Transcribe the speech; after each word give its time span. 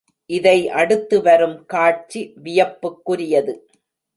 இதை 0.29 0.69
அடுத்து 0.69 1.21
வரும் 1.21 1.55
காட்சி 1.65 2.21
வியப்புக்குரியது. 2.43 3.53